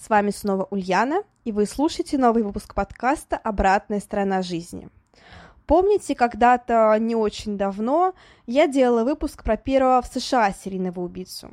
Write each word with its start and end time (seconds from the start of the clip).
С 0.00 0.08
вами 0.08 0.30
снова 0.30 0.66
Ульяна, 0.70 1.24
и 1.44 1.52
вы 1.52 1.66
слушаете 1.66 2.16
новый 2.16 2.42
выпуск 2.42 2.74
подкаста 2.74 3.36
«Обратная 3.36 4.00
сторона 4.00 4.40
жизни». 4.40 4.88
Помните, 5.66 6.14
когда-то 6.14 6.96
не 6.98 7.14
очень 7.14 7.58
давно 7.58 8.14
я 8.46 8.66
делала 8.66 9.04
выпуск 9.04 9.44
про 9.44 9.58
первого 9.58 10.00
в 10.00 10.06
США 10.06 10.52
серийного 10.52 11.00
убийцу. 11.00 11.50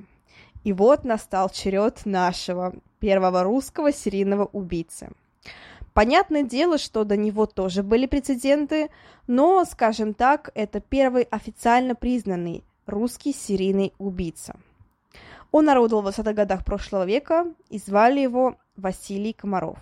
И 0.63 0.71
вот 0.71 1.03
настал 1.03 1.49
черед 1.49 2.05
нашего 2.05 2.73
первого 2.99 3.43
русского 3.43 3.91
серийного 3.91 4.45
убийцы. 4.45 5.09
Понятное 5.93 6.43
дело, 6.43 6.77
что 6.77 7.03
до 7.03 7.17
него 7.17 7.47
тоже 7.47 7.83
были 7.83 8.05
прецеденты, 8.05 8.91
но, 9.27 9.65
скажем 9.65 10.13
так, 10.13 10.51
это 10.55 10.79
первый 10.79 11.23
официально 11.23 11.95
признанный 11.95 12.63
русский 12.85 13.33
серийный 13.33 13.93
убийца– 13.97 14.55
он 15.51 15.65
народовал 15.65 16.03
в 16.03 16.07
20-х 16.07 16.33
годах 16.33 16.65
прошлого 16.65 17.05
века, 17.05 17.47
и 17.69 17.77
звали 17.77 18.19
его 18.19 18.55
Василий 18.75 19.33
Комаров. 19.33 19.77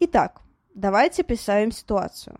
Итак, 0.00 0.40
давайте 0.74 1.24
представим 1.24 1.72
ситуацию. 1.72 2.36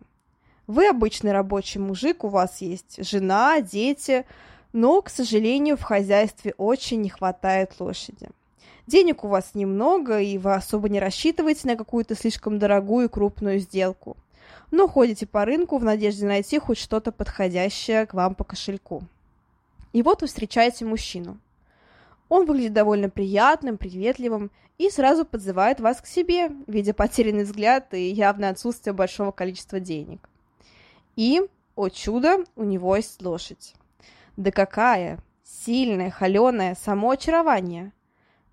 Вы 0.67 0.89
обычный 0.89 1.33
рабочий 1.33 1.81
мужик, 1.81 2.25
у 2.25 2.29
вас 2.29 2.61
есть 2.61 3.05
жена, 3.05 3.61
дети, 3.61 4.25
но, 4.73 5.03
к 5.03 5.11
сожалению, 5.11 5.77
в 5.77 5.83
хозяйстве 5.83 6.55
очень 6.57 7.03
не 7.03 7.11
хватает 7.11 7.75
лошади. 7.79 8.29
Денег 8.87 9.25
у 9.25 9.29
вас 9.29 9.55
немного, 9.55 10.21
и 10.21 10.39
вы 10.39 10.55
особо 10.55 10.89
не 10.89 11.01
рассчитываете 11.01 11.69
на 11.69 11.77
какую-то 11.77 12.15
слишком 12.15 12.59
дорогую 12.59 13.07
и 13.07 13.11
крупную 13.11 13.59
сделку. 13.59 14.17
Но 14.71 14.89
ходите 14.89 15.27
по 15.27 15.45
рынку 15.45 15.79
в 15.79 15.85
надежде 15.85 16.27
найти 16.27 16.59
хоть 16.59 16.79
что-то 16.79 17.13
подходящее 17.13 18.07
к 18.07 18.15
вам 18.15 18.35
по 18.35 18.45
кошельку. 18.45 19.03
И 19.93 20.03
вот 20.03 20.23
вы 20.23 20.29
встречаете 20.29 20.85
мужчину– 20.85 21.39
он 22.33 22.47
выглядит 22.47 22.73
довольно 22.73 23.11
приятным, 23.11 23.77
приветливым 23.77 24.51
и 24.79 24.89
сразу 24.89 25.27
подзывает 25.27 25.81
вас 25.81 26.01
к 26.01 26.07
себе, 26.07 26.51
видя 26.67 26.95
потерянный 26.95 27.45
взгляд 27.45 27.93
и 27.93 28.09
явное 28.09 28.53
отсутствие 28.53 28.95
большого 28.95 29.33
количества 29.33 29.81
денег. 29.81 30.31
И, 31.15 31.43
о 31.77 31.91
чудо, 31.91 32.45
у 32.57 32.65
него 32.65 32.97
есть 32.97 33.21
лошадь. 33.21 33.75
Да 34.39 34.51
какая! 34.51 35.19
Сильная, 35.45 36.11
холеная, 36.11 36.75
само 36.75 37.11
очарование. 37.11 37.93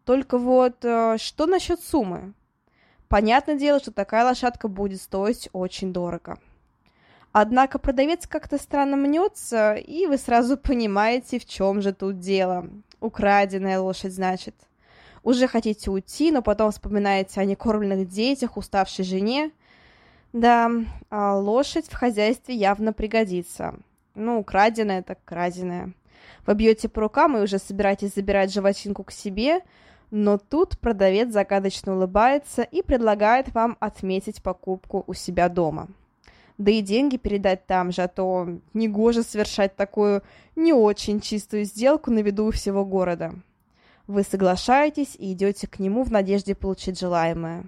Только 0.03 0.37
вот 0.37 0.83
э, 0.83 1.15
что 1.17 1.45
насчет 1.45 1.81
суммы? 1.81 2.33
Понятное 3.07 3.55
дело, 3.55 3.79
что 3.79 3.93
такая 3.93 4.25
лошадка 4.25 4.67
будет 4.67 5.01
стоить 5.01 5.47
очень 5.53 5.93
дорого. 5.93 6.37
Однако 7.31 7.79
продавец 7.79 8.27
как-то 8.27 8.57
странно 8.57 8.97
мнется, 8.97 9.75
и 9.75 10.05
вы 10.05 10.17
сразу 10.17 10.57
понимаете, 10.57 11.39
в 11.39 11.45
чем 11.45 11.81
же 11.81 11.93
тут 11.93 12.19
дело. 12.19 12.69
Украденная 12.99 13.79
лошадь, 13.79 14.13
значит. 14.13 14.55
Уже 15.23 15.47
хотите 15.47 15.91
уйти, 15.91 16.31
но 16.31 16.41
потом 16.41 16.71
вспоминаете 16.71 17.41
о 17.41 17.45
некормленных 17.45 18.07
детях, 18.07 18.57
уставшей 18.57 19.05
жене. 19.05 19.51
Да, 20.31 20.69
а 21.09 21.35
лошадь 21.35 21.87
в 21.87 21.93
хозяйстве 21.93 22.55
явно 22.55 22.93
пригодится. 22.93 23.75
Ну, 24.15 24.43
краденая 24.43 25.01
так 25.01 25.19
краденая. 25.25 25.93
Вы 26.45 26.55
бьете 26.55 26.89
по 26.89 27.01
рукам 27.01 27.37
и 27.37 27.41
уже 27.41 27.57
собираетесь 27.57 28.13
забирать 28.15 28.53
животинку 28.53 29.03
к 29.03 29.11
себе, 29.11 29.61
но 30.11 30.37
тут 30.37 30.79
продавец 30.79 31.29
загадочно 31.31 31.95
улыбается 31.95 32.63
и 32.63 32.81
предлагает 32.81 33.53
вам 33.53 33.77
отметить 33.79 34.41
покупку 34.41 35.03
у 35.07 35.13
себя 35.13 35.49
дома 35.49 35.87
да 36.59 36.71
и 36.71 36.81
деньги 36.81 37.15
передать 37.15 37.65
там 37.65 37.91
же, 37.91 38.03
а 38.03 38.07
то 38.09 38.47
негоже 38.73 39.23
совершать 39.23 39.75
такую 39.77 40.21
не 40.57 40.73
очень 40.73 41.21
чистую 41.21 41.63
сделку 41.63 42.11
на 42.11 42.19
виду 42.19 42.51
всего 42.51 42.85
города. 42.85 43.33
Вы 44.07 44.23
соглашаетесь 44.23 45.15
и 45.17 45.31
идете 45.31 45.67
к 45.67 45.79
нему 45.79 46.03
в 46.03 46.11
надежде 46.11 46.55
получить 46.55 46.99
желаемое. 46.99 47.65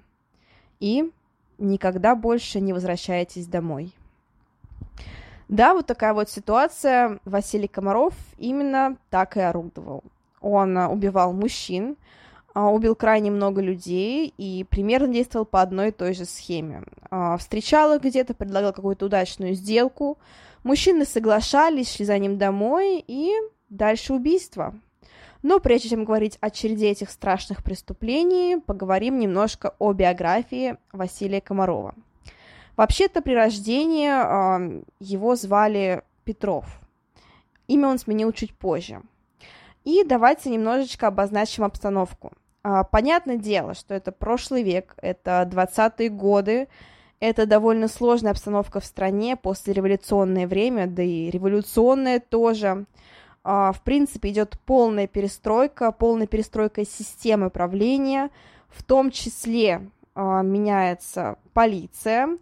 И 0.81 1.09
никогда 1.57 2.16
больше 2.16 2.59
не 2.59 2.74
возвращаетесь 2.74 3.47
домой. 3.47 3.94
Да, 5.47 5.73
вот 5.73 5.85
такая 5.85 6.13
вот 6.13 6.29
ситуация. 6.29 7.19
Василий 7.23 7.69
Комаров 7.69 8.13
именно 8.38 8.97
так 9.09 9.38
и 9.38 9.40
орудовал. 9.40 10.03
Он 10.41 10.75
убивал 10.75 11.31
мужчин, 11.31 11.91
а, 11.91 12.21
убил 12.53 12.95
крайне 12.95 13.31
много 13.31 13.62
людей 13.62 14.34
и 14.38 14.66
примерно 14.66 15.07
действовал 15.07 15.45
по 15.45 15.62
одной 15.62 15.89
и 15.89 15.91
той 15.91 16.13
же 16.13 16.25
схеме. 16.25 16.84
А, 17.09 17.38
встречал 17.38 17.94
их 17.94 18.01
где-то, 18.01 18.34
предлагал 18.34 18.73
какую-то 18.73 19.06
удачную 19.06 19.53
сделку, 19.53 20.17
мужчины 20.63 21.06
соглашались, 21.06 21.94
шли 21.94 22.06
за 22.06 22.17
ним 22.17 22.38
домой 22.38 23.03
и 23.07 23.31
дальше 23.69 24.13
убийство. 24.13 24.75
Но 25.44 25.59
прежде 25.59 25.90
чем 25.90 26.06
говорить 26.06 26.38
о 26.40 26.50
череде 26.50 26.90
этих 26.90 27.09
страшных 27.09 27.63
преступлений, 27.63 28.57
поговорим 28.59 29.17
немножко 29.17 29.73
о 29.79 29.94
биографии 29.94 30.78
Василия 30.91 31.41
Комарова. 31.41 31.95
Вообще-то 32.78 33.22
при 33.22 33.34
рождении 33.34 34.09
э, 34.09 34.84
его 35.00 35.35
звали 35.35 36.03
Петров. 36.23 36.66
Имя 37.67 37.88
он 37.88 37.97
сменил 37.97 38.31
чуть 38.31 38.53
позже. 38.53 39.01
И 39.84 40.03
давайте 40.03 40.50
немножечко 40.50 41.07
обозначим 41.07 41.63
обстановку. 41.63 42.34
А, 42.63 42.83
понятное 42.83 43.38
дело, 43.38 43.73
что 43.73 43.94
это 43.94 44.11
прошлый 44.11 44.63
век, 44.63 44.95
это 45.01 45.47
20-е 45.51 46.09
годы, 46.09 46.67
это 47.19 47.45
довольно 47.45 47.88
сложная 47.88 48.31
обстановка 48.31 48.79
в 48.79 48.85
стране, 48.85 49.35
послереволюционное 49.35 50.47
время, 50.47 50.88
да 50.88 51.03
и 51.03 51.29
революционное 51.29 52.19
тоже. 52.19 52.85
А, 53.44 53.72
в 53.72 53.81
принципе, 53.81 54.29
идет 54.29 54.59
полная 54.66 55.07
перестройка, 55.07 55.91
полная 55.91 56.27
перестройка 56.27 56.85
системы 56.85 57.49
правления, 57.49 58.29
в 58.69 58.83
том 58.83 59.09
числе 59.09 59.89
а, 60.13 60.43
меняется 60.43 61.38
полиция, 61.53 62.38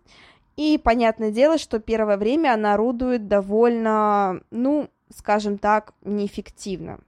и 0.57 0.77
понятное 0.77 1.31
дело, 1.31 1.57
что 1.57 1.79
первое 1.79 2.17
время 2.17 2.53
она 2.53 2.73
орудует 2.73 3.29
довольно, 3.29 4.41
ну, 4.51 4.89
скажем 5.15 5.57
так, 5.57 5.93
неэффективно 6.03 6.99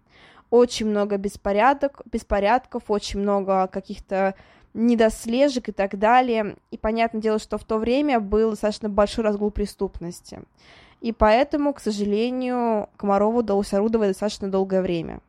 очень 0.52 0.86
много 0.86 1.18
беспорядок, 1.18 2.02
беспорядков, 2.12 2.84
очень 2.90 3.22
много 3.22 3.68
каких-то 3.68 4.36
недослежек 4.74 5.70
и 5.70 5.72
так 5.72 5.98
далее. 5.98 6.58
И 6.70 6.78
понятное 6.78 7.22
дело, 7.22 7.40
что 7.40 7.58
в 7.58 7.64
то 7.64 7.78
время 7.78 8.20
был 8.20 8.52
достаточно 8.52 8.90
большой 8.90 9.24
разгул 9.24 9.50
преступности. 9.50 10.42
И 11.00 11.14
поэтому, 11.14 11.74
к 11.74 11.80
сожалению, 11.80 12.90
Комарову 12.98 13.40
удалось 13.40 13.74
орудовать 13.74 14.10
достаточно 14.10 14.52
долгое 14.52 14.82
время. 14.82 15.22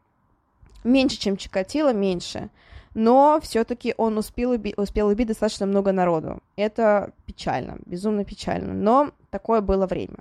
Меньше, 0.85 1.19
чем 1.19 1.37
Чикатило, 1.37 1.93
меньше. 1.93 2.51
Но 2.95 3.39
все-таки 3.43 3.95
он 3.97 4.19
успел, 4.19 4.53
уби- 4.53 4.75
успел 4.77 5.07
убить 5.07 5.29
достаточно 5.29 5.67
много 5.67 5.93
народу. 5.93 6.43
Это 6.57 7.13
печально, 7.27 7.79
безумно 7.87 8.25
печально. 8.25 8.75
Но 8.75 9.13
такое 9.31 9.61
было 9.61 9.87
время. 9.87 10.19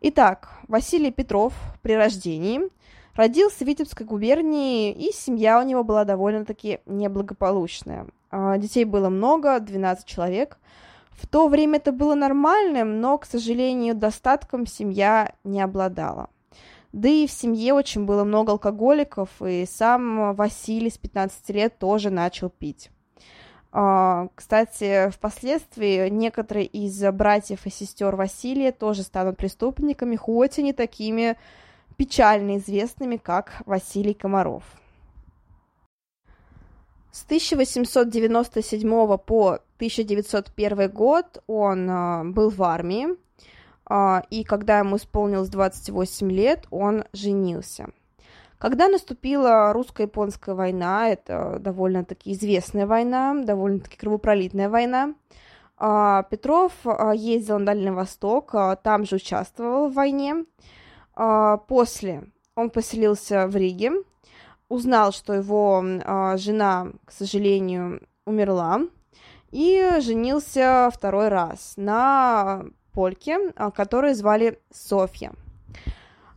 Итак, 0.00 0.48
Василий 0.68 1.12
Петров 1.12 1.52
при 1.82 1.94
рождении– 1.94 2.60
Родился 3.14 3.64
в 3.64 3.68
Витебской 3.68 4.04
губернии, 4.04 4.92
и 4.92 5.12
семья 5.12 5.60
у 5.60 5.62
него 5.64 5.84
была 5.84 6.04
довольно-таки 6.04 6.80
неблагополучная. 6.86 8.06
А, 8.30 8.58
детей 8.58 8.84
было 8.84 9.08
много, 9.08 9.60
12 9.60 10.04
человек. 10.04 10.58
В 11.12 11.28
то 11.28 11.46
время 11.46 11.76
это 11.76 11.92
было 11.92 12.16
нормальным, 12.16 13.00
но, 13.00 13.16
к 13.18 13.24
сожалению, 13.24 13.94
достатком 13.94 14.66
семья 14.66 15.32
не 15.44 15.60
обладала. 15.60 16.28
Да 16.92 17.08
и 17.08 17.28
в 17.28 17.30
семье 17.30 17.74
очень 17.74 18.04
было 18.04 18.24
много 18.24 18.52
алкоголиков, 18.52 19.28
и 19.40 19.64
сам 19.64 20.34
Василий 20.34 20.90
с 20.90 20.98
15 20.98 21.50
лет 21.50 21.78
тоже 21.78 22.10
начал 22.10 22.50
пить. 22.50 22.90
А, 23.70 24.28
кстати, 24.34 25.10
впоследствии 25.10 26.08
некоторые 26.08 26.66
из 26.66 27.00
братьев 27.12 27.66
и 27.66 27.70
сестер 27.70 28.14
Василия 28.16 28.72
тоже 28.72 29.02
станут 29.02 29.36
преступниками, 29.36 30.16
хоть 30.16 30.58
и 30.58 30.62
не 30.62 30.72
такими 30.72 31.36
печально 31.96 32.58
известными 32.58 33.16
как 33.16 33.62
Василий 33.66 34.14
Комаров. 34.14 34.64
С 37.10 37.24
1897 37.24 39.18
по 39.18 39.60
1901 39.76 40.90
год 40.90 41.42
он 41.46 41.88
э, 41.88 42.24
был 42.24 42.50
в 42.50 42.62
армии, 42.62 43.06
э, 43.88 44.22
и 44.30 44.42
когда 44.42 44.80
ему 44.80 44.96
исполнилось 44.96 45.48
28 45.48 46.32
лет, 46.32 46.66
он 46.70 47.04
женился. 47.12 47.90
Когда 48.58 48.88
наступила 48.88 49.72
русско-японская 49.72 50.54
война, 50.54 51.10
это 51.10 51.58
довольно-таки 51.60 52.32
известная 52.32 52.86
война, 52.86 53.34
довольно-таки 53.44 53.96
кровопролитная 53.96 54.68
война, 54.68 55.14
а, 55.76 56.22
Петров 56.24 56.72
а, 56.84 57.12
ездил 57.14 57.58
на 57.58 57.66
Дальний 57.66 57.90
Восток, 57.90 58.54
а, 58.54 58.76
там 58.76 59.04
же 59.04 59.16
участвовал 59.16 59.88
в 59.88 59.94
войне. 59.94 60.44
После 61.14 62.24
он 62.56 62.70
поселился 62.70 63.46
в 63.46 63.56
Риге, 63.56 63.92
узнал, 64.68 65.12
что 65.12 65.32
его 65.34 65.82
жена, 66.36 66.88
к 67.04 67.12
сожалению, 67.12 68.06
умерла, 68.24 68.80
и 69.50 70.00
женился 70.00 70.90
второй 70.92 71.28
раз 71.28 71.74
на 71.76 72.64
польке, 72.92 73.52
которую 73.74 74.14
звали 74.14 74.60
Софья. 74.72 75.32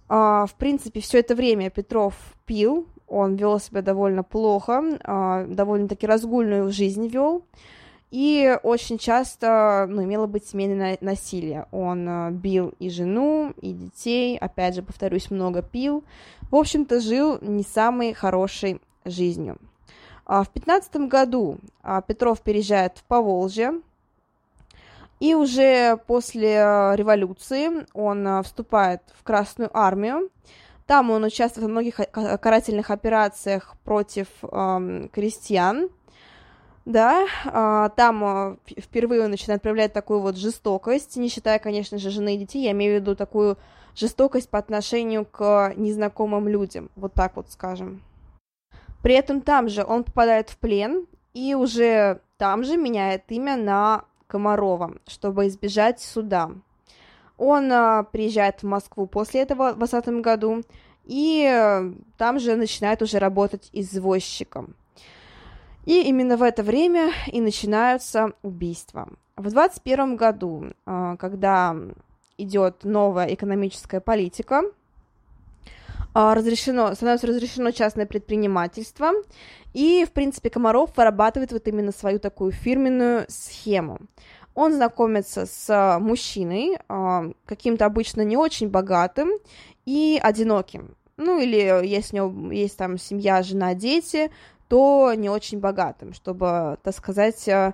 В 0.08 0.52
принципе, 0.58 1.02
все 1.02 1.20
это 1.20 1.36
время 1.36 1.70
Петров 1.70 2.16
пил, 2.46 2.88
он 3.08 3.36
вел 3.36 3.60
себя 3.60 3.82
довольно 3.82 4.24
плохо, 4.24 5.46
довольно-таки 5.48 6.06
разгульную 6.08 6.72
жизнь 6.72 7.08
вел, 7.08 7.46
и 8.10 8.58
очень 8.64 8.98
часто, 8.98 9.86
ну, 9.90 10.04
имело 10.04 10.28
быть 10.28 10.48
семейное 10.48 10.98
насилие. 11.02 11.68
Он 11.72 12.08
э, 12.08 12.32
бил 12.32 12.74
и 12.80 12.90
жену, 12.90 13.54
и 13.62 13.74
детей, 13.74 14.38
опять 14.38 14.76
же, 14.76 14.82
повторюсь, 14.82 15.30
много 15.30 15.62
пил. 15.62 16.04
В 16.50 16.56
общем-то, 16.56 17.02
жил 17.02 17.38
не 17.42 17.64
самой 17.64 18.14
хорошей 18.14 18.82
жизнью. 19.04 19.58
А 20.26 20.44
в 20.44 20.50
пятнадцатом 20.50 21.08
году 21.08 21.58
а, 21.82 22.02
Петров 22.02 22.42
переезжает 22.42 22.98
в 22.98 23.04
Поволжье, 23.06 23.82
и 25.20 25.34
уже 25.34 25.98
после 26.06 26.58
э, 26.58 26.96
революции 26.96 27.88
он 27.94 28.28
э, 28.28 28.44
вступает 28.44 29.02
в 29.18 29.24
Красную 29.24 29.76
армию. 29.76 30.30
Там 30.86 31.10
он 31.10 31.24
участвует 31.24 31.66
во 31.66 31.72
многих 31.72 31.96
карательных 32.12 32.92
операциях 32.92 33.76
против 33.84 34.28
э, 34.44 35.08
крестьян. 35.12 35.90
Да, 36.88 37.28
а, 37.44 37.90
там 37.90 38.24
а, 38.24 38.58
впервые 38.66 39.26
он 39.26 39.32
начинает 39.32 39.62
проявлять 39.62 39.92
такую 39.92 40.22
вот 40.22 40.38
жестокость, 40.38 41.18
не 41.18 41.28
считая, 41.28 41.60
конечно 41.60 41.98
же, 41.98 42.10
жены 42.10 42.36
и 42.36 42.38
детей, 42.38 42.64
я 42.64 42.72
имею 42.72 42.94
в 42.94 43.02
виду 43.02 43.14
такую 43.14 43.58
жестокость 43.94 44.50
по 44.50 44.58
отношению 44.58 45.26
к 45.26 45.74
незнакомым 45.76 46.48
людям, 46.48 46.90
вот 46.96 47.14
так 47.14 47.36
вот 47.36 47.52
скажем. 47.52 48.02
При 49.04 49.16
этом 49.16 49.42
там 49.42 49.68
же 49.68 49.84
он 49.84 50.06
попадает 50.06 50.50
в 50.50 50.58
плен 50.60 51.08
и 51.34 51.56
уже 51.56 52.22
там 52.38 52.64
же 52.64 52.78
меняет 52.78 53.24
имя 53.28 53.58
на 53.58 54.06
Комарова, 54.28 54.94
чтобы 55.08 55.48
избежать 55.48 56.00
суда. 56.00 56.52
Он 57.38 57.70
а, 57.70 58.04
приезжает 58.04 58.64
в 58.64 58.66
Москву 58.66 59.08
после 59.08 59.42
этого 59.42 59.74
в 59.74 59.78
20 59.78 60.08
году 60.22 60.64
и 61.04 61.46
э, 61.46 61.92
там 62.18 62.40
же 62.40 62.56
начинает 62.56 63.02
уже 63.02 63.20
работать 63.20 63.70
извозчиком. 63.74 64.74
И 65.88 66.02
именно 66.02 66.36
в 66.36 66.44
это 66.44 66.64
время 66.64 67.14
и 67.28 67.40
начинаются 67.40 68.34
убийства. 68.44 69.08
В 69.38 69.50
21 69.50 70.18
году, 70.18 70.74
а, 70.86 71.16
когда 71.16 71.78
идет 72.38 72.84
новая 72.84 73.34
экономическая 73.34 74.02
политика, 74.02 74.64
а, 76.14 76.36
разрешено, 76.36 76.94
становится 76.94 77.28
разрешено 77.28 77.72
частное 77.72 78.06
предпринимательство, 78.06 79.14
и, 79.74 80.04
в 80.04 80.12
принципе, 80.12 80.50
Комаров 80.50 80.92
вырабатывает 80.98 81.54
вот 81.54 81.66
именно 81.70 81.94
свою 81.94 82.20
такую 82.20 82.52
фирменную 82.52 83.26
схему. 83.30 84.00
Он 84.56 84.74
знакомится 84.74 85.46
с 85.46 86.00
мужчиной, 86.02 86.80
а, 86.90 87.32
каким-то 87.46 87.86
обычно 87.86 88.24
не 88.24 88.36
очень 88.36 88.68
богатым 88.68 89.30
и 89.86 90.20
одиноким. 90.22 90.98
Ну, 91.16 91.40
или 91.40 91.88
если 91.88 92.20
у 92.20 92.30
него 92.30 92.52
есть 92.52 92.78
там 92.78 92.98
семья, 92.98 93.42
жена, 93.42 93.74
дети, 93.74 94.30
то 94.68 95.14
не 95.16 95.30
очень 95.30 95.60
богатым, 95.60 96.14
чтобы, 96.14 96.78
так 96.84 96.96
сказать, 96.96 97.48
э, 97.48 97.74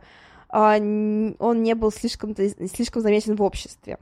а, 0.49 0.75
он 0.77 1.63
не 1.63 1.73
был 1.73 1.91
слишком, 1.91 2.35
слишком 2.35 3.01
заметен 3.01 3.35
в 3.35 3.41
обществе. 3.41 3.97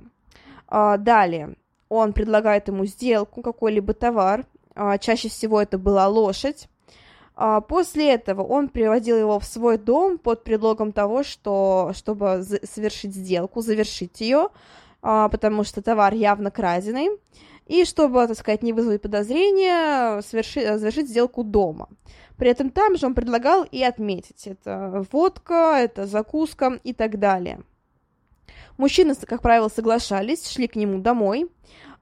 А, 0.67 0.97
далее, 0.97 1.55
он 1.87 2.11
предлагает 2.11 2.67
ему 2.67 2.85
сделку, 2.85 3.41
какой-либо 3.41 3.93
товар, 3.93 4.45
а, 4.75 4.97
чаще 4.97 5.29
всего 5.29 5.61
это 5.61 5.77
была 5.77 6.07
лошадь. 6.07 6.67
После 7.69 8.13
этого 8.13 8.43
он 8.43 8.67
приводил 8.67 9.17
его 9.17 9.39
в 9.39 9.45
свой 9.45 9.77
дом 9.77 10.19
под 10.19 10.43
предлогом 10.43 10.91
того, 10.91 11.23
что, 11.23 11.91
чтобы 11.95 12.43
совершить 12.43 13.15
сделку, 13.15 13.61
завершить 13.61 14.19
ее, 14.21 14.49
потому 15.01 15.63
что 15.63 15.81
товар 15.81 16.13
явно 16.13 16.51
краденый, 16.51 17.09
и 17.65 17.85
чтобы, 17.85 18.27
так 18.27 18.37
сказать, 18.37 18.61
не 18.61 18.73
вызвать 18.73 19.01
подозрения, 19.01 20.21
совершить, 20.21 20.67
завершить 20.77 21.07
сделку 21.07 21.43
дома. 21.43 21.87
При 22.41 22.49
этом 22.49 22.71
там 22.71 22.97
же 22.97 23.05
он 23.05 23.13
предлагал 23.13 23.65
и 23.65 23.83
отметить, 23.83 24.47
это 24.47 25.05
водка, 25.11 25.75
это 25.77 26.07
закуска 26.07 26.79
и 26.83 26.91
так 26.91 27.19
далее. 27.19 27.61
Мужчины, 28.77 29.13
как 29.13 29.43
правило, 29.43 29.69
соглашались, 29.69 30.49
шли 30.49 30.67
к 30.67 30.75
нему 30.75 30.97
домой. 30.97 31.51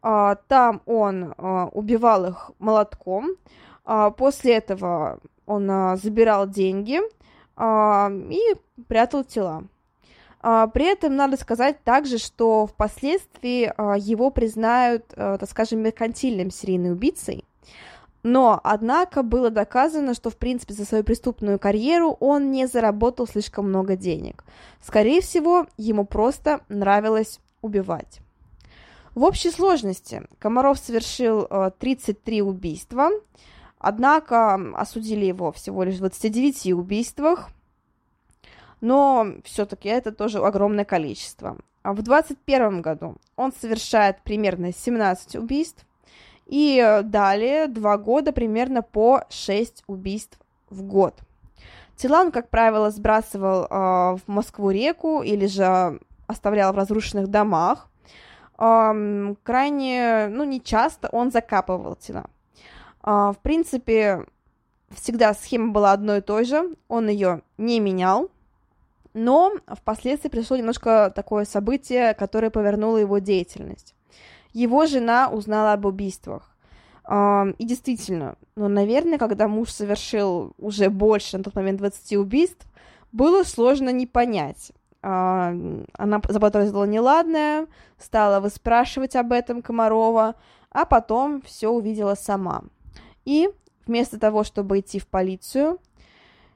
А, 0.01 0.35
там 0.47 0.81
он 0.85 1.33
а, 1.37 1.65
убивал 1.73 2.23
их 2.23 2.51
молотком. 2.57 3.31
А, 3.83 4.11
после 4.11 4.55
этого 4.55 5.19
он 5.45 5.67
забирал 5.97 6.47
деньги 6.47 7.01
и 7.59 8.55
прятал 8.87 9.25
тела. 9.25 9.65
При 10.39 10.85
этом 10.85 11.17
надо 11.17 11.35
сказать 11.35 11.83
также, 11.83 12.17
что 12.17 12.65
впоследствии 12.65 13.63
его 13.99 14.29
признают, 14.29 15.05
так 15.07 15.49
скажем, 15.49 15.79
меркантильным 15.79 16.49
серийным 16.49 16.93
убийцей, 16.93 17.43
но, 18.23 18.59
однако, 18.63 19.23
было 19.23 19.49
доказано, 19.49 20.13
что, 20.13 20.29
в 20.29 20.37
принципе, 20.37 20.73
за 20.73 20.85
свою 20.85 21.03
преступную 21.03 21.57
карьеру 21.57 22.17
он 22.19 22.51
не 22.51 22.67
заработал 22.67 23.27
слишком 23.27 23.69
много 23.69 23.95
денег. 23.95 24.43
Скорее 24.81 25.21
всего, 25.21 25.67
ему 25.77 26.05
просто 26.05 26.61
нравилось 26.67 27.39
убивать. 27.61 28.19
В 29.15 29.23
общей 29.23 29.51
сложности 29.51 30.27
Комаров 30.37 30.79
совершил 30.79 31.47
33 31.79 32.39
э, 32.39 32.41
убийства, 32.41 33.09
однако 33.77 34.55
осудили 34.75 35.25
его 35.25 35.51
всего 35.51 35.83
лишь 35.83 35.95
в 35.95 35.99
29 35.99 36.73
убийствах, 36.73 37.49
но 38.81 39.27
все-таки 39.43 39.89
это 39.89 40.11
тоже 40.11 40.39
огромное 40.39 40.85
количество. 40.85 41.57
В 41.83 42.01
21 42.01 42.81
году 42.81 43.15
он 43.35 43.51
совершает 43.53 44.21
примерно 44.21 44.73
17 44.73 45.37
убийств, 45.37 45.85
и 46.49 47.01
далее 47.03 47.67
два 47.67 47.97
года 47.97 48.31
примерно 48.31 48.81
по 48.81 49.23
6 49.29 49.83
убийств 49.87 50.39
в 50.69 50.81
год. 50.81 51.15
Тела 51.95 52.21
он, 52.21 52.31
как 52.31 52.49
правило, 52.49 52.89
сбрасывал 52.91 53.65
э, 53.65 54.17
в 54.17 54.21
Москву-реку 54.27 55.21
или 55.21 55.47
же 55.47 55.99
оставлял 56.27 56.73
в 56.73 56.77
разрушенных 56.77 57.27
домах. 57.27 57.87
Э, 58.57 59.35
крайне, 59.43 60.27
ну, 60.29 60.43
не 60.43 60.61
часто 60.61 61.09
он 61.09 61.29
закапывал 61.29 61.95
тела. 61.95 62.25
Э, 63.03 63.31
в 63.31 63.37
принципе, 63.41 64.25
всегда 64.91 65.33
схема 65.33 65.71
была 65.71 65.91
одной 65.91 66.19
и 66.19 66.21
той 66.21 66.45
же, 66.45 66.75
он 66.87 67.09
ее 67.09 67.41
не 67.57 67.79
менял, 67.79 68.31
но 69.13 69.53
впоследствии 69.67 70.29
пришло 70.29 70.57
немножко 70.57 71.11
такое 71.13 71.45
событие, 71.45 72.13
которое 72.13 72.49
повернуло 72.49 72.97
его 72.97 73.19
деятельность. 73.19 73.93
Его 74.53 74.85
жена 74.85 75.29
узнала 75.29 75.73
об 75.73 75.85
убийствах. 75.85 76.55
И 77.09 77.65
действительно, 77.65 78.35
ну, 78.55 78.67
наверное, 78.67 79.17
когда 79.17 79.47
муж 79.47 79.69
совершил 79.71 80.53
уже 80.57 80.89
больше 80.89 81.37
на 81.37 81.43
тот 81.43 81.55
момент 81.55 81.79
20 81.79 82.17
убийств, 82.17 82.67
было 83.11 83.43
сложно 83.43 83.89
не 83.89 84.05
понять. 84.05 84.71
Она 85.01 86.21
заподозрила 86.27 86.83
неладное, 86.83 87.67
стала 87.97 88.39
выспрашивать 88.39 89.15
об 89.15 89.31
этом 89.31 89.61
Комарова, 89.61 90.35
а 90.71 90.85
потом 90.85 91.41
все 91.41 91.69
увидела 91.69 92.15
сама. 92.15 92.63
И 93.25 93.49
вместо 93.87 94.19
того, 94.19 94.43
чтобы 94.43 94.79
идти 94.79 94.99
в 94.99 95.07
полицию, 95.07 95.79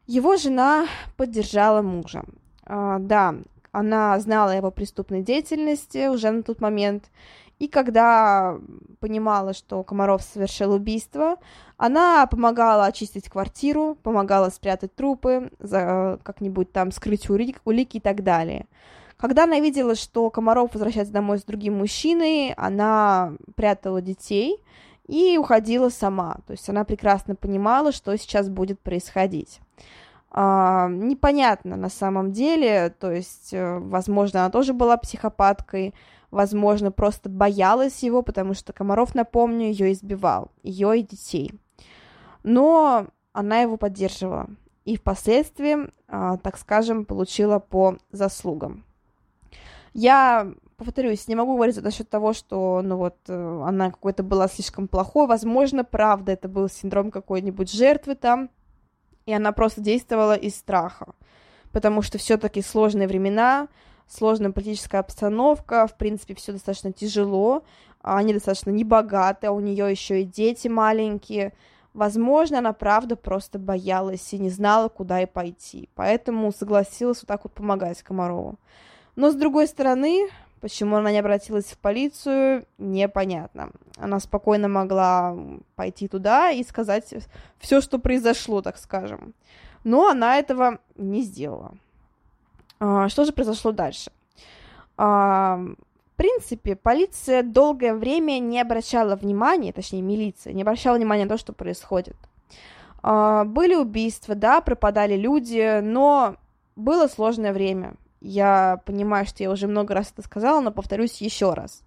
его 0.05 0.35
жена 0.35 0.85
поддержала 1.17 1.81
мужа. 1.81 2.25
Да, 2.67 3.35
она 3.71 4.19
знала 4.19 4.51
его 4.51 4.69
преступной 4.69 5.23
деятельности 5.23 6.07
уже 6.09 6.29
на 6.29 6.43
тот 6.43 6.61
момент, 6.61 7.05
и 7.63 7.69
когда 7.69 8.57
понимала, 8.99 9.53
что 9.53 9.83
Комаров 9.83 10.21
совершил 10.21 10.73
убийство, 10.73 11.37
она 11.77 12.27
помогала 12.27 12.83
очистить 12.83 13.29
квартиру, 13.29 13.97
помогала 14.03 14.49
спрятать 14.49 14.93
трупы, 14.93 15.49
как-нибудь 15.61 16.73
там 16.73 16.91
скрыть 16.91 17.29
улики, 17.29 17.59
улики 17.63 17.97
и 17.97 17.99
так 18.01 18.21
далее. 18.21 18.67
Когда 19.15 19.45
она 19.45 19.61
видела, 19.61 19.95
что 19.95 20.29
Комаров 20.29 20.73
возвращается 20.73 21.13
домой 21.13 21.39
с 21.39 21.45
другим 21.45 21.77
мужчиной, 21.77 22.51
она 22.57 23.31
прятала 23.55 24.01
детей 24.01 24.57
и 25.07 25.37
уходила 25.37 25.87
сама. 25.87 26.39
То 26.45 26.51
есть 26.51 26.67
она 26.67 26.83
прекрасно 26.83 27.35
понимала, 27.35 27.93
что 27.93 28.17
сейчас 28.17 28.49
будет 28.49 28.81
происходить. 28.81 29.61
А, 30.31 30.89
непонятно 30.89 31.77
на 31.77 31.89
самом 31.89 32.33
деле, 32.33 32.93
то 32.99 33.09
есть, 33.09 33.53
э, 33.53 33.79
возможно, 33.79 34.41
она 34.41 34.49
тоже 34.49 34.73
была 34.73 34.97
психопаткой, 34.97 35.93
возможно, 36.33 36.91
просто 36.91 37.29
боялась 37.29 38.03
его, 38.03 38.21
потому 38.21 38.53
что 38.53 38.73
Комаров, 38.73 39.15
напомню, 39.15 39.67
ее 39.67 39.91
избивал, 39.91 40.51
ее 40.63 40.99
и 40.99 41.03
детей. 41.03 41.51
но 42.43 43.07
она 43.31 43.61
его 43.61 43.77
поддерживала 43.77 44.47
и 44.85 44.97
впоследствии, 44.97 45.89
а, 46.07 46.37
так 46.37 46.57
скажем, 46.57 47.05
получила 47.05 47.59
по 47.59 47.97
заслугам. 48.11 48.83
Я 49.93 50.53
повторюсь, 50.77 51.27
не 51.27 51.35
могу 51.35 51.55
говорить 51.55 51.81
насчет 51.81 52.09
того, 52.09 52.33
что, 52.33 52.81
ну 52.83 52.97
вот, 52.97 53.15
э, 53.27 53.63
она 53.65 53.91
какой-то 53.91 54.23
была 54.23 54.47
слишком 54.47 54.87
плохой. 54.87 55.27
Возможно, 55.27 55.83
правда, 55.83 56.31
это 56.31 56.47
был 56.47 56.69
синдром 56.69 57.11
какой-нибудь 57.11 57.71
жертвы 57.71 58.15
там, 58.15 58.49
и 59.25 59.33
она 59.33 59.51
просто 59.51 59.81
действовала 59.81 60.35
из 60.35 60.55
страха, 60.55 61.13
потому 61.71 62.01
что 62.01 62.17
все-таки 62.17 62.61
сложные 62.61 63.07
времена, 63.07 63.67
сложная 64.07 64.51
политическая 64.51 64.99
обстановка, 64.99 65.87
в 65.87 65.95
принципе, 65.97 66.35
все 66.35 66.51
достаточно 66.51 66.91
тяжело, 66.91 67.63
они 68.01 68.33
достаточно 68.33 68.69
небогаты, 68.69 69.47
а 69.47 69.51
у 69.51 69.59
нее 69.59 69.89
еще 69.89 70.21
и 70.21 70.25
дети 70.25 70.67
маленькие. 70.67 71.53
Возможно, 71.93 72.57
она 72.57 72.73
правда 72.73 73.15
просто 73.15 73.59
боялась 73.59 74.33
и 74.33 74.39
не 74.39 74.49
знала, 74.49 74.89
куда 74.89 75.21
и 75.21 75.25
пойти, 75.25 75.89
поэтому 75.95 76.51
согласилась 76.51 77.19
вот 77.21 77.27
так 77.27 77.43
вот 77.43 77.53
помогать 77.53 78.01
Комарову. 78.01 78.57
Но 79.15 79.31
с 79.31 79.35
другой 79.35 79.67
стороны, 79.67 80.27
почему 80.59 80.95
она 80.95 81.11
не 81.11 81.19
обратилась 81.19 81.65
в 81.65 81.77
полицию, 81.77 82.65
непонятно. 82.79 83.69
Она 83.97 84.19
спокойно 84.19 84.67
могла 84.67 85.37
пойти 85.75 86.07
туда 86.07 86.49
и 86.49 86.63
сказать 86.63 87.13
все, 87.59 87.79
что 87.79 87.99
произошло, 87.99 88.61
так 88.61 88.77
скажем. 88.77 89.35
Но 89.83 90.09
она 90.09 90.39
этого 90.39 90.79
не 90.95 91.21
сделала. 91.21 91.77
А, 92.79 93.09
что 93.09 93.25
же 93.25 93.33
произошло 93.33 93.71
дальше? 93.71 94.11
А, 94.97 95.57
в 95.57 96.15
принципе, 96.15 96.75
полиция 96.75 97.43
долгое 97.43 97.93
время 97.93 98.39
не 98.39 98.61
обращала 98.61 99.15
внимания, 99.15 99.73
точнее, 99.73 100.01
милиция, 100.01 100.53
не 100.53 100.61
обращала 100.61 100.97
внимания 100.97 101.23
на 101.23 101.29
то, 101.29 101.37
что 101.37 101.53
происходит. 101.53 102.15
А, 103.01 103.43
были 103.43 103.75
убийства, 103.75 104.35
да, 104.35 104.61
пропадали 104.61 105.15
люди, 105.15 105.79
но 105.81 106.35
было 106.75 107.07
сложное 107.07 107.53
время. 107.53 107.95
Я 108.21 108.79
понимаю, 108.85 109.25
что 109.25 109.43
я 109.43 109.51
уже 109.51 109.67
много 109.67 109.93
раз 109.93 110.11
это 110.11 110.21
сказала, 110.25 110.61
но 110.61 110.71
повторюсь 110.71 111.19
еще 111.21 111.53
раз. 111.53 111.83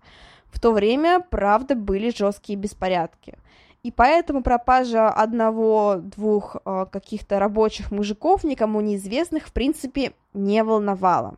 В 0.47 0.61
то 0.61 0.73
время, 0.73 1.21
правда, 1.21 1.75
были 1.75 2.11
жесткие 2.11 2.59
беспорядки. 2.59 3.39
И 3.87 3.93
поэтому 3.93 4.43
пропажа 4.43 5.11
одного-двух 5.11 6.57
э, 6.57 6.87
каких-то 6.91 7.39
рабочих 7.39 7.93
мужиков, 7.93 8.43
никому 8.43 8.81
неизвестных, 8.81 9.47
в 9.47 9.53
принципе, 9.53 10.13
не 10.35 10.65
волновала. 10.65 11.37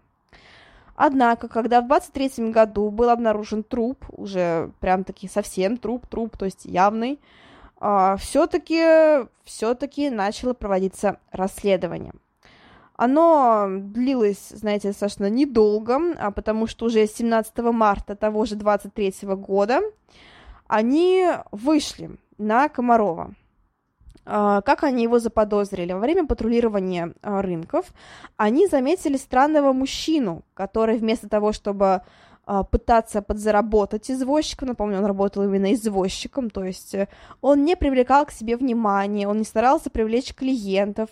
Однако, 0.96 1.48
когда 1.48 1.82
в 1.82 1.86
23 1.86 2.50
году 2.50 2.88
был 2.88 3.10
обнаружен 3.10 3.62
труп, 3.62 4.02
уже 4.08 4.70
прям 4.80 5.04
таки 5.04 5.28
совсем 5.28 5.76
труп, 5.76 6.06
труп, 6.06 6.38
то 6.38 6.46
есть 6.46 6.64
явный, 6.64 7.20
э, 7.82 8.16
все-таки 8.18 9.26
все-таки 9.44 10.08
начало 10.08 10.54
проводиться 10.54 11.18
расследование. 11.30 12.14
Оно 12.96 13.66
длилось, 13.68 14.48
знаете, 14.48 14.88
достаточно 14.88 15.28
недолго, 15.28 16.00
а 16.18 16.30
потому 16.30 16.66
что 16.66 16.86
уже 16.86 17.06
17 17.06 17.58
марта 17.58 18.16
того 18.16 18.46
же 18.46 18.54
23 18.54 19.34
года 19.34 19.82
они 20.68 21.26
вышли 21.50 22.10
на 22.38 22.68
Комарова. 22.68 23.34
А, 24.30 24.60
как 24.60 24.84
они 24.84 25.02
его 25.02 25.18
заподозрили? 25.18 25.92
Во 25.92 26.00
время 26.00 26.26
патрулирования 26.26 27.14
а, 27.22 27.40
рынков 27.40 27.86
они 28.36 28.66
заметили 28.66 29.16
странного 29.16 29.72
мужчину, 29.72 30.44
который 30.54 30.98
вместо 30.98 31.28
того, 31.28 31.52
чтобы 31.52 32.02
пытаться 32.62 33.20
подзаработать 33.20 34.10
извозчиком, 34.10 34.68
напомню, 34.68 34.98
он 34.98 35.04
работал 35.04 35.44
именно 35.44 35.74
извозчиком, 35.74 36.48
то 36.48 36.64
есть 36.64 36.94
э, 36.94 37.08
он 37.42 37.64
не 37.64 37.76
привлекал 37.76 38.24
к 38.24 38.30
себе 38.30 38.56
внимания, 38.56 39.28
он 39.28 39.36
не 39.36 39.44
старался 39.44 39.90
привлечь 39.90 40.34
клиентов, 40.34 41.10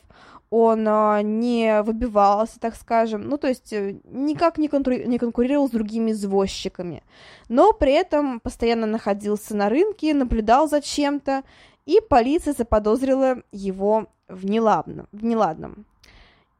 он 0.48 0.86
а, 0.88 1.20
не 1.20 1.82
выбивался, 1.82 2.58
так 2.58 2.74
скажем, 2.74 3.28
ну, 3.28 3.36
то 3.36 3.48
есть 3.48 3.70
э, 3.74 3.96
никак 4.04 4.56
не, 4.56 4.68
конкури- 4.68 5.06
не 5.06 5.18
конкурировал 5.18 5.68
с 5.68 5.72
другими 5.72 6.12
извозчиками, 6.12 7.02
но 7.50 7.74
при 7.74 7.92
этом 7.92 8.40
постоянно 8.40 8.86
находился 8.86 9.54
на 9.54 9.68
рынке, 9.68 10.14
наблюдал 10.14 10.68
за 10.68 10.80
чем-то, 10.80 11.42
и 11.84 12.00
полиция 12.00 12.54
заподозрила 12.54 13.42
его 13.52 14.06
в, 14.26 14.46
неладном, 14.46 15.06
в 15.12 15.22
неладном. 15.22 15.84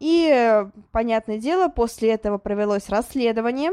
И, 0.01 0.65
понятное 0.93 1.39
дело, 1.39 1.69
после 1.69 2.11
этого 2.11 2.37
провелось 2.37 2.91
расследование, 2.91 3.71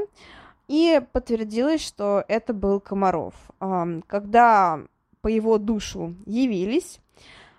и 0.74 1.00
подтвердилось, 1.12 1.86
что 1.86 2.26
это 2.28 2.52
был 2.52 2.80
Комаров. 2.80 3.36
Когда 4.08 4.82
по 5.22 5.28
его 5.28 5.60
душу 5.60 6.16
явились, 6.26 7.00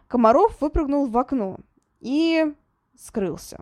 Комаров 0.08 0.60
выпрыгнул 0.60 1.06
в 1.06 1.16
окно, 1.16 1.58
и 2.00 2.52
скрылся. 2.98 3.60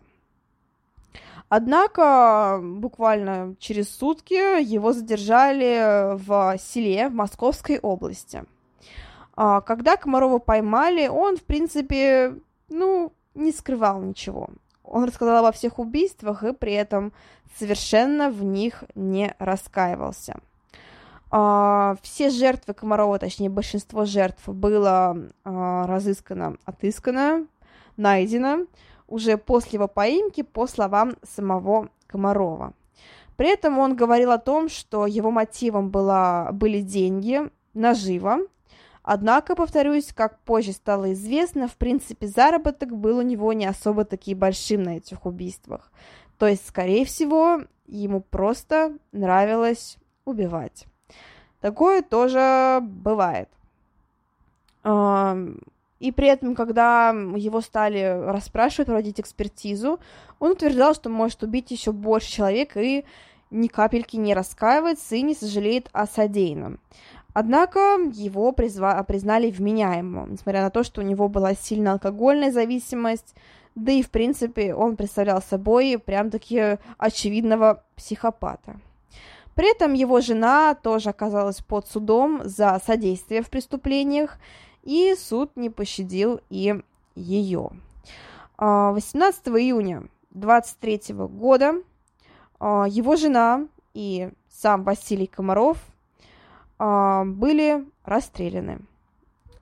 Однако 1.49 2.59
буквально 2.63 3.55
через 3.59 3.95
сутки 3.95 4.59
его 4.63 4.91
задержали 4.91 6.15
в 6.17 6.57
селе 6.57 7.09
в 7.09 7.13
Московской 7.13 7.77
области. 7.77 8.45
А, 9.35 9.61
когда 9.61 9.97
Комарова 9.97 10.39
поймали, 10.39 11.07
он, 11.07 11.37
в 11.37 11.43
принципе, 11.43 12.35
ну, 12.69 13.13
не 13.35 13.51
скрывал 13.51 14.01
ничего. 14.01 14.49
Он 14.83 15.05
рассказал 15.05 15.37
обо 15.37 15.51
всех 15.51 15.79
убийствах 15.79 16.43
и 16.43 16.53
при 16.53 16.73
этом 16.73 17.13
совершенно 17.57 18.29
в 18.29 18.43
них 18.43 18.83
не 18.95 19.33
раскаивался. 19.39 20.39
А, 21.31 21.95
все 22.01 22.29
жертвы 22.29 22.73
Комарова, 22.73 23.17
точнее 23.17 23.49
большинство 23.49 24.05
жертв, 24.05 24.47
было 24.47 25.17
а, 25.43 25.87
разыскано, 25.87 26.57
отыскано, 26.65 27.47
найдено 27.97 28.67
уже 29.07 29.37
после 29.37 29.77
его 29.77 29.87
поимки, 29.87 30.43
по 30.43 30.67
словам 30.67 31.15
самого 31.23 31.89
Комарова. 32.07 32.73
При 33.35 33.51
этом 33.51 33.79
он 33.79 33.95
говорил 33.95 34.31
о 34.31 34.37
том, 34.37 34.69
что 34.69 35.07
его 35.07 35.31
мотивом 35.31 35.89
была, 35.89 36.51
были 36.51 36.81
деньги, 36.81 37.41
нажива. 37.73 38.37
Однако, 39.03 39.55
повторюсь, 39.55 40.13
как 40.13 40.39
позже 40.39 40.71
стало 40.71 41.11
известно, 41.13 41.67
в 41.67 41.75
принципе, 41.75 42.25
заработок 42.27 42.95
был 42.95 43.17
у 43.17 43.21
него 43.21 43.51
не 43.51 43.65
особо 43.65 44.05
таки 44.05 44.33
большим 44.33 44.83
на 44.83 44.97
этих 44.97 45.25
убийствах. 45.25 45.91
То 46.37 46.47
есть, 46.47 46.65
скорее 46.67 47.03
всего, 47.05 47.63
ему 47.85 48.21
просто 48.21 48.97
нравилось 49.11 49.97
убивать. 50.25 50.85
Такое 51.59 52.01
тоже 52.01 52.79
бывает. 52.81 53.49
И 54.85 56.11
при 56.11 56.27
этом, 56.27 56.55
когда 56.55 57.09
его 57.09 57.61
стали 57.61 58.25
расспрашивать, 58.25 58.87
проводить 58.87 59.19
экспертизу, 59.19 59.99
он 60.39 60.51
утверждал, 60.51 60.93
что 60.93 61.09
может 61.09 61.43
убить 61.43 61.71
еще 61.71 61.91
больше 61.91 62.31
человек 62.31 62.75
и 62.75 63.05
ни 63.51 63.67
капельки 63.67 64.17
не 64.17 64.33
раскаивается 64.33 65.15
и 65.15 65.21
не 65.21 65.35
сожалеет 65.35 65.89
о 65.93 66.05
содеянном. 66.07 66.79
Однако 67.33 67.79
его 68.13 68.51
призва- 68.51 69.03
признали 69.03 69.49
вменяемым, 69.49 70.33
несмотря 70.33 70.61
на 70.61 70.69
то, 70.69 70.83
что 70.83 71.01
у 71.01 71.03
него 71.03 71.27
была 71.27 71.55
сильная 71.55 71.93
алкогольная 71.93 72.51
зависимость, 72.51 73.35
да 73.75 73.91
и, 73.91 74.03
в 74.03 74.11
принципе, 74.11 74.75
он 74.75 74.95
представлял 74.95 75.41
собой 75.41 75.97
прям-таки 75.97 76.77
очевидного 76.97 77.83
психопата. 77.95 78.79
При 79.55 79.71
этом 79.71 79.93
его 79.93 80.21
жена 80.21 80.75
тоже 80.75 81.09
оказалась 81.09 81.61
под 81.61 81.87
судом 81.87 82.41
за 82.43 82.79
содействие 82.85 83.41
в 83.41 83.49
преступлениях, 83.49 84.37
и 84.83 85.15
суд 85.15 85.51
не 85.55 85.69
пощадил 85.69 86.39
и 86.49 86.81
ее. 87.15 87.71
18 88.57 89.47
июня 89.49 90.03
23 90.31 91.15
года 91.15 91.75
а, 92.59 92.85
его 92.87 93.15
жена 93.15 93.67
и 93.93 94.29
сам 94.49 94.83
Василий 94.83 95.27
Комаров 95.27 95.77
а, 95.77 95.92
были 96.77 97.85
расстреляны. 98.03 98.79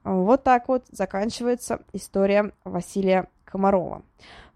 Вот 0.03 0.43
так 0.43 0.67
вот 0.67 0.85
заканчивается 0.91 1.81
история 1.93 2.51
Василия 2.63 3.27
Комарова. 3.45 4.01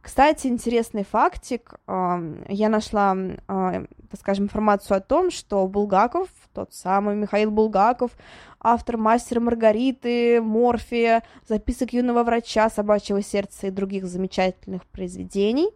Кстати, 0.01 0.45
интересный 0.45 1.03
фактик. 1.03 1.79
Я 1.87 2.69
нашла, 2.69 3.17
так 3.47 4.19
скажем, 4.19 4.45
информацию 4.45 4.97
о 4.97 5.01
том, 5.01 5.31
что 5.31 5.67
Булгаков, 5.67 6.29
тот 6.53 6.73
самый 6.73 7.15
Михаил 7.15 7.49
Булгаков, 7.49 8.11
автор 8.59 8.97
«Мастера 8.97 9.39
Маргариты», 9.39 10.41
«Морфия», 10.41 11.23
«Записок 11.47 11.93
юного 11.93 12.23
врача», 12.23 12.69
«Собачьего 12.69 13.23
сердца» 13.23 13.65
и 13.67 13.71
других 13.71 14.05
замечательных 14.05 14.85
произведений, 14.85 15.71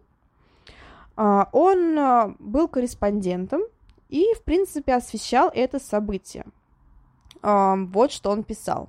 а, 1.16 1.48
он 1.52 2.36
был 2.38 2.68
корреспондентом 2.68 3.62
и, 4.08 4.32
в 4.34 4.42
принципе, 4.42 4.94
освещал 4.94 5.50
это 5.52 5.80
событие. 5.80 6.44
Вот 7.42 8.12
что 8.12 8.30
он 8.30 8.44
писал. 8.44 8.88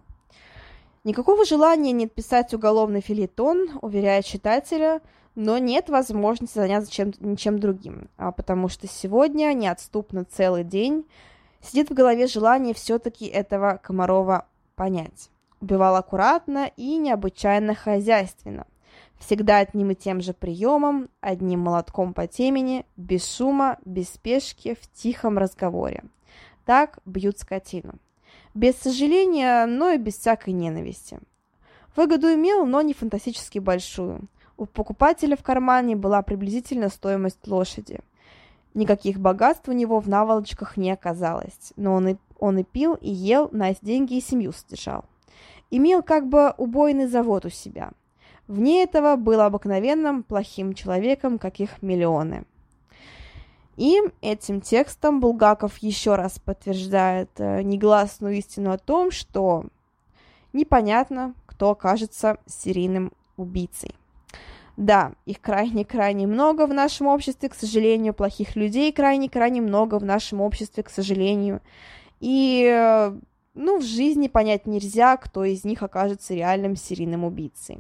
Никакого 1.04 1.46
желания 1.46 1.92
нет 1.92 2.14
писать 2.14 2.54
уголовный 2.54 3.02
филитон, 3.02 3.80
уверяет 3.82 4.26
читателя– 4.26 5.02
но 5.36 5.58
нет 5.58 5.90
возможности 5.90 6.58
заняться 6.58 6.92
чем, 6.92 7.14
ничем 7.20 7.60
другим, 7.60 8.10
а 8.18 8.32
потому 8.32 8.68
что 8.68 8.88
сегодня 8.88 9.54
неотступно 9.54 10.26
целый 10.26 10.64
день 10.64 11.06
сидит 11.62 11.90
в 11.90 11.94
голове 11.94 12.28
желание 12.28 12.74
все-таки 12.74 13.26
этого 13.26 13.80
Комарова 13.82 14.46
понять. 14.76 15.30
убивал 15.62 15.96
аккуратно 15.96 16.72
и 16.76 16.98
необычайно 16.98 17.76
хозяйственно. 17.76 18.66
Всегда 19.20 19.60
одним 19.60 19.92
и 19.92 19.96
тем 19.96 20.20
же 20.20 20.34
приемом, 20.34 21.10
одним 21.22 21.60
молотком 21.60 22.14
по 22.16 22.26
темени, 22.26 22.86
без 22.98 23.32
шума, 23.32 23.78
без 23.86 24.10
спешки, 24.10 24.74
в 24.74 24.92
тихом 24.92 25.38
разговоре. 25.38 26.04
Так 26.66 26.98
бьют 27.06 27.38
скотину. 27.38 27.94
Без 28.54 28.76
сожаления, 28.76 29.66
но 29.66 29.90
и 29.92 29.98
без 29.98 30.18
всякой 30.18 30.54
ненависти. 30.54 31.20
Выгоду 31.96 32.34
имел, 32.34 32.66
но 32.66 32.82
не 32.82 32.94
фантастически 32.94 33.60
большую. 33.60 34.22
У 34.58 34.66
покупателя 34.66 35.36
в 35.36 35.44
кармане 35.44 35.96
была 35.96 36.22
приблизительно 36.22 36.90
стоимость 36.90 37.48
лошади. 37.48 38.00
Никаких 38.74 39.20
богатств 39.20 39.68
у 39.68 39.74
него 39.74 40.00
в 40.00 40.08
наволочках 40.08 40.78
не 40.78 40.92
оказалось, 40.92 41.74
но 41.76 41.94
он 41.94 42.08
и, 42.10 42.16
он 42.40 42.60
и 42.60 42.64
пил, 42.64 42.94
и 42.96 43.10
ел, 43.10 43.50
на 43.52 43.74
деньги 43.82 44.16
и 44.16 44.22
семью 44.22 44.54
содержал. 44.54 45.06
Имел 45.70 46.04
как 46.04 46.28
бы 46.28 46.54
убойный 46.58 47.08
завод 47.08 47.46
у 47.46 47.50
себя. 47.50 47.92
Вне 48.48 48.84
этого 48.84 49.16
был 49.16 49.42
обыкновенным 49.42 50.24
плохим 50.24 50.74
человеком, 50.74 51.40
каких 51.40 51.82
миллионы. 51.82 52.46
И 53.78 54.00
этим 54.22 54.62
текстом 54.62 55.20
Булгаков 55.20 55.78
еще 55.78 56.16
раз 56.16 56.40
подтверждает 56.40 57.32
э, 57.38 57.62
негласную 57.62 58.38
истину 58.38 58.72
о 58.72 58.78
том, 58.78 59.12
что 59.12 59.66
непонятно, 60.54 61.34
кто 61.46 61.72
окажется 61.72 62.38
серийным 62.46 63.14
убийцей. 63.38 63.96
Да, 64.78 65.14
их 65.26 65.42
крайне-крайне 65.42 66.28
много 66.28 66.66
в 66.66 66.74
нашем 66.74 67.08
обществе, 67.08 67.50
к 67.50 67.56
сожалению, 67.56 68.14
плохих 68.14 68.56
людей 68.56 68.92
крайне-крайне 68.92 69.62
много 69.62 70.00
в 70.00 70.04
нашем 70.04 70.42
обществе, 70.42 70.84
к 70.84 70.90
сожалению. 70.90 71.62
И, 72.20 72.66
э, 72.66 73.16
ну, 73.54 73.80
в 73.80 73.84
жизни 73.84 74.28
понять 74.28 74.66
нельзя, 74.66 75.18
кто 75.18 75.44
из 75.44 75.64
них 75.64 75.84
окажется 75.84 76.34
реальным 76.34 76.76
серийным 76.76 77.26
убийцей. 77.26 77.80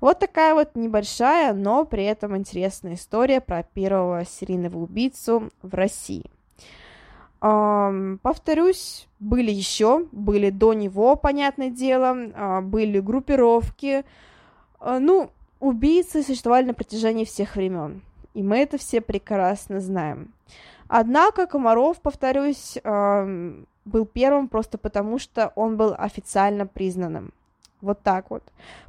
Вот 0.00 0.18
такая 0.20 0.54
вот 0.54 0.76
небольшая, 0.76 1.52
но 1.52 1.84
при 1.84 2.04
этом 2.04 2.36
интересная 2.36 2.94
история 2.94 3.40
про 3.40 3.62
первого 3.62 4.24
серийного 4.24 4.78
убийцу 4.78 5.50
в 5.62 5.74
России. 5.74 6.24
Повторюсь, 7.40 9.08
были 9.20 9.50
еще, 9.50 10.06
были 10.10 10.50
до 10.50 10.74
него, 10.74 11.14
понятное 11.14 11.70
дело, 11.70 12.14
uh, 12.14 12.60
были 12.62 12.98
группировки. 12.98 14.04
Uh, 14.80 14.98
ну, 14.98 15.30
убийцы 15.60 16.24
существовали 16.24 16.66
на 16.66 16.74
протяжении 16.74 17.24
всех 17.24 17.54
времен, 17.54 18.02
и 18.34 18.42
мы 18.42 18.58
это 18.58 18.76
все 18.76 19.00
прекрасно 19.00 19.80
знаем. 19.80 20.32
Однако 20.88 21.46
Комаров, 21.46 22.00
повторюсь, 22.00 22.78
был 22.82 24.06
первым 24.06 24.48
просто 24.48 24.78
потому, 24.78 25.18
что 25.18 25.52
он 25.54 25.76
был 25.76 25.94
официально 25.96 26.66
признанным. 26.66 27.32
Вот 27.80 28.02
так 28.02 28.30
вот. 28.30 28.42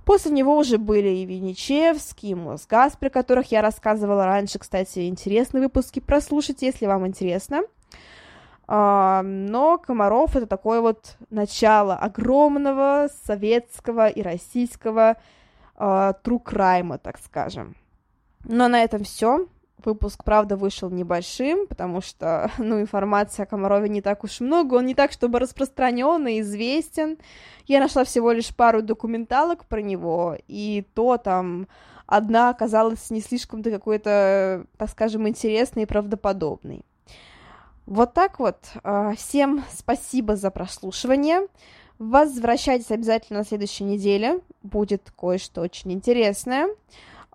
После 0.06 0.32
него 0.32 0.58
уже 0.58 0.78
были 0.78 1.10
и 1.10 1.26
Винничевский, 1.26 2.32
и 2.32 2.36
Мосгаз, 2.36 2.96
про 2.98 3.10
которых 3.10 3.52
я 3.52 3.62
рассказывала 3.62 4.26
раньше. 4.26 4.58
Кстати, 4.60 5.08
интересные 5.08 5.62
выпуски 5.62 6.00
прослушайте, 6.00 6.66
если 6.66 6.86
вам 6.86 7.06
интересно. 7.06 7.62
Uh, 8.68 9.24
но 9.24 9.80
Комаров 9.80 10.36
это 10.36 10.46
такое 10.46 10.80
вот 10.80 11.18
начало 11.32 11.96
огромного 11.96 13.10
советского 13.26 14.08
и 14.08 14.22
российского 14.22 15.18
crime, 15.76 17.00
так 17.00 17.18
скажем. 17.18 17.76
Но 18.44 18.68
на 18.68 18.84
этом 18.84 19.04
все. 19.04 19.48
Выпуск, 19.84 20.26
правда, 20.26 20.58
вышел 20.58 20.90
небольшим, 20.90 21.66
потому 21.68 22.02
что, 22.02 22.52
ну, 22.58 22.82
информации 22.82 23.44
о 23.44 23.46
Комарове 23.46 23.88
не 23.88 24.02
так 24.02 24.24
уж 24.24 24.42
много, 24.42 24.76
он 24.76 24.86
не 24.86 24.96
так, 24.96 25.12
чтобы 25.12 25.40
распространен 25.40 26.28
и 26.28 26.42
известен. 26.42 27.18
Я 27.66 27.80
нашла 27.80 28.04
всего 28.04 28.32
лишь 28.32 28.54
пару 28.54 28.82
документалок 28.82 29.66
про 29.66 29.82
него, 29.82 30.38
и 30.48 30.86
то 30.94 31.18
там 31.18 31.68
одна 32.08 32.50
оказалась 32.50 33.10
не 33.10 33.22
слишком-то 33.22 33.72
какой-то, 33.72 34.66
так 34.78 34.90
скажем, 34.90 35.28
интересной 35.28 35.84
и 35.84 35.86
правдоподобной. 35.86 36.84
Вот 37.86 38.14
так 38.14 38.40
вот. 38.40 38.58
А, 38.84 39.14
всем 39.16 39.64
спасибо 39.72 40.36
за 40.36 40.52
прослушивание. 40.52 41.48
Возвращайтесь 42.00 42.92
обязательно 42.92 43.40
на 43.40 43.46
следующей 43.46 43.84
неделе. 43.84 44.42
Будет 44.62 45.12
кое-что 45.18 45.62
очень 45.62 45.92
интересное. 45.94 46.68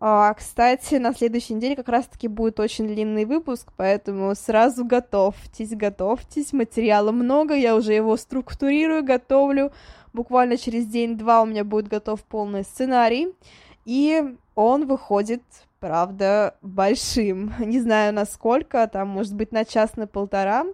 А, 0.06 0.34
кстати, 0.34 0.96
на 0.96 1.14
следующей 1.14 1.54
неделе 1.54 1.76
как 1.76 1.88
раз-таки 1.88 2.28
будет 2.28 2.60
очень 2.60 2.86
длинный 2.86 3.24
выпуск, 3.24 3.72
поэтому 3.74 4.34
сразу 4.34 4.84
готовьтесь, 4.84 5.70
готовьтесь. 5.70 6.52
Материала 6.52 7.10
много, 7.10 7.54
я 7.54 7.74
уже 7.74 7.94
его 7.94 8.18
структурирую, 8.18 9.02
готовлю. 9.02 9.72
Буквально 10.12 10.58
через 10.58 10.84
день-два 10.84 11.40
у 11.40 11.46
меня 11.46 11.64
будет 11.64 11.88
готов 11.88 12.22
полный 12.24 12.64
сценарий. 12.64 13.32
И 13.86 14.22
он 14.54 14.86
выходит, 14.86 15.42
правда, 15.80 16.54
большим. 16.60 17.54
Не 17.58 17.80
знаю, 17.80 18.12
насколько, 18.12 18.86
там, 18.88 19.08
может 19.08 19.34
быть, 19.34 19.52
на 19.52 19.64
час, 19.64 19.96
на 19.96 20.06
полтора. 20.06 20.66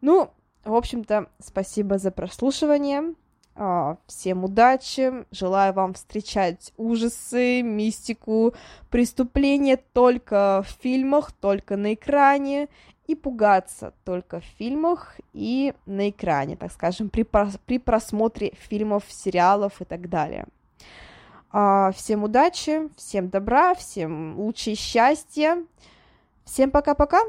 Ну, 0.00 0.30
в 0.64 0.74
общем-то, 0.74 1.28
спасибо 1.38 1.98
за 1.98 2.10
прослушивание. 2.10 3.14
А, 3.56 3.98
всем 4.06 4.44
удачи, 4.44 5.24
желаю 5.30 5.72
вам 5.74 5.94
встречать 5.94 6.72
ужасы, 6.76 7.62
мистику, 7.62 8.54
преступления 8.90 9.76
только 9.76 10.64
в 10.66 10.82
фильмах, 10.82 11.30
только 11.32 11.76
на 11.76 11.94
экране, 11.94 12.68
и 13.06 13.14
пугаться 13.14 13.92
только 14.04 14.40
в 14.40 14.44
фильмах 14.44 15.20
и 15.32 15.74
на 15.86 16.08
экране, 16.08 16.56
так 16.56 16.72
скажем, 16.72 17.10
при, 17.10 17.22
при 17.22 17.78
просмотре 17.78 18.54
фильмов, 18.56 19.04
сериалов 19.08 19.80
и 19.80 19.84
так 19.84 20.08
далее. 20.08 20.46
А, 21.52 21.92
всем 21.92 22.24
удачи, 22.24 22.88
всем 22.96 23.28
добра, 23.28 23.74
всем 23.74 24.38
лучшей 24.38 24.74
счастья. 24.74 25.64
Всем 26.44 26.70
пока-пока! 26.70 27.20